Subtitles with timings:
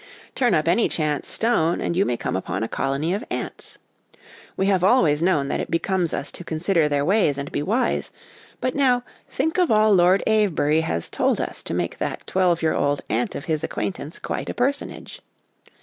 [0.33, 3.77] Turn up any chance stone, and you may come upon a colony of ants.
[4.57, 8.09] We have always known that it becomes us to consider their ways and be wise;
[8.59, 12.73] but now, think of all Lord Avebury has told us to make that twelve year
[12.73, 15.21] old ant of his acquaintance quite a personage.